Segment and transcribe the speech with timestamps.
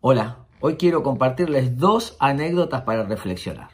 [0.00, 3.70] Hola, hoy quiero compartirles dos anécdotas para reflexionar.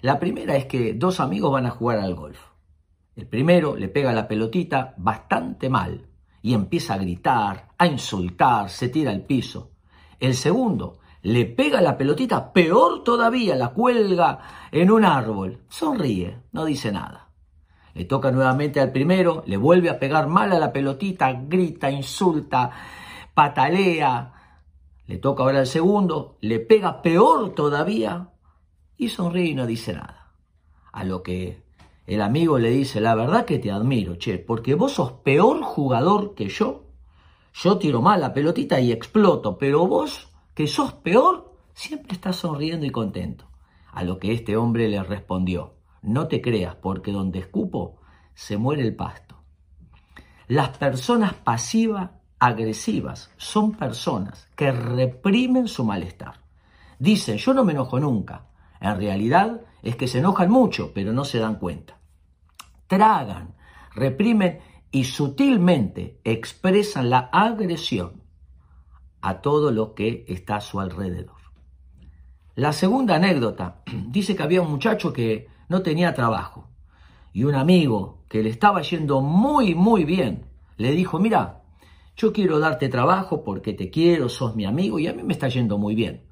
[0.00, 2.38] La primera es que dos amigos van a jugar al golf.
[3.14, 6.06] El primero le pega la pelotita bastante mal
[6.40, 9.72] y empieza a gritar, a insultar, se tira al piso.
[10.18, 14.38] El segundo le pega la pelotita, peor todavía, la cuelga
[14.72, 15.64] en un árbol.
[15.68, 17.28] Sonríe, no dice nada.
[17.92, 22.70] Le toca nuevamente al primero, le vuelve a pegar mal a la pelotita, grita, insulta,
[23.34, 24.39] patalea,
[25.10, 28.30] le toca ahora al segundo, le pega peor todavía
[28.96, 30.34] y sonríe y no dice nada.
[30.92, 31.64] A lo que
[32.06, 36.36] el amigo le dice, la verdad que te admiro, che, porque vos sos peor jugador
[36.36, 36.84] que yo.
[37.52, 42.86] Yo tiro mal la pelotita y exploto, pero vos, que sos peor, siempre estás sonriendo
[42.86, 43.46] y contento.
[43.90, 47.98] A lo que este hombre le respondió, no te creas, porque donde escupo
[48.34, 49.42] se muere el pasto.
[50.46, 56.40] Las personas pasivas agresivas son personas que reprimen su malestar.
[56.98, 58.46] Dicen, yo no me enojo nunca.
[58.80, 61.98] En realidad es que se enojan mucho, pero no se dan cuenta.
[62.86, 63.54] Tragan,
[63.94, 68.22] reprimen y sutilmente expresan la agresión
[69.20, 71.36] a todo lo que está a su alrededor.
[72.54, 76.68] La segunda anécdota dice que había un muchacho que no tenía trabajo
[77.32, 81.59] y un amigo que le estaba yendo muy, muy bien le dijo, mira,
[82.20, 85.48] yo quiero darte trabajo porque te quiero, sos mi amigo y a mí me está
[85.48, 86.22] yendo muy bien.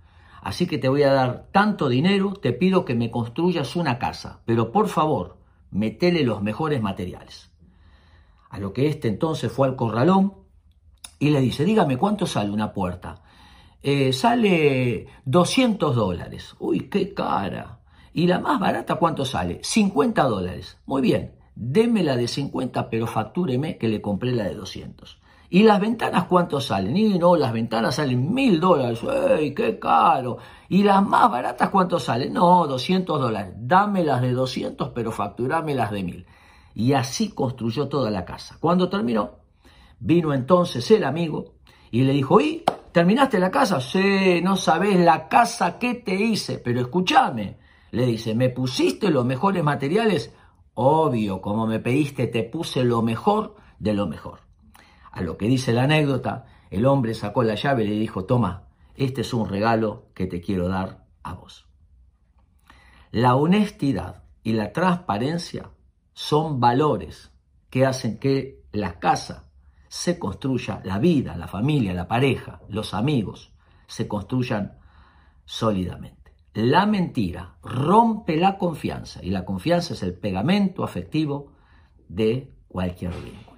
[0.43, 4.43] Así que te voy a dar tanto dinero, te pido que me construyas una casa,
[4.45, 5.39] pero por favor,
[5.71, 7.51] metele los mejores materiales.
[8.51, 10.35] A lo que este entonces fue al corralón
[11.19, 13.23] y le dice, dígame, ¿cuánto sale una puerta?
[13.83, 16.55] Eh, sale 200 dólares.
[16.59, 17.81] Uy, qué cara.
[18.13, 19.61] ¿Y la más barata cuánto sale?
[19.63, 20.77] 50 dólares.
[20.85, 25.19] Muy bien, démela de 50, pero factúreme que le compré la de 200.
[25.51, 26.97] ¿Y las ventanas cuánto salen?
[26.97, 29.01] Y no, las ventanas salen mil dólares.
[29.03, 30.37] ¡Ey, qué caro!
[30.69, 32.35] ¿Y las más baratas cuánto salen?
[32.35, 33.55] No, 200 dólares.
[33.57, 36.27] Dame las de 200, pero facturame las de mil.
[36.75, 38.59] Y así construyó toda la casa.
[38.61, 39.39] Cuando terminó,
[39.99, 41.55] vino entonces el amigo
[41.91, 43.81] y le dijo, ¿y terminaste la casa?
[43.81, 47.57] Sí, no sabes la casa que te hice, pero escúchame.
[47.91, 50.35] Le dice, ¿me pusiste los mejores materiales?
[50.75, 54.48] Obvio, como me pediste, te puse lo mejor de lo mejor.
[55.19, 58.69] A lo que dice la anécdota, el hombre sacó la llave y le dijo, toma,
[58.95, 61.67] este es un regalo que te quiero dar a vos.
[63.11, 65.71] La honestidad y la transparencia
[66.13, 67.33] son valores
[67.69, 69.51] que hacen que la casa
[69.89, 73.53] se construya, la vida, la familia, la pareja, los amigos,
[73.89, 74.79] se construyan
[75.45, 76.37] sólidamente.
[76.55, 81.55] La mentira rompe la confianza y la confianza es el pegamento afectivo
[82.07, 83.58] de cualquier vínculo.